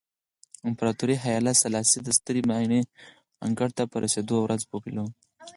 امپراتور 0.67 1.09
هایله 1.23 1.53
سلاسي 1.63 1.99
د 2.03 2.09
سترې 2.17 2.41
ماڼۍ 2.49 2.81
انګړ 3.45 3.69
ته 3.77 3.83
په 3.91 3.95
رسېدو 4.03 4.35
ورځ 4.41 4.61
پیلوله. 4.69 5.05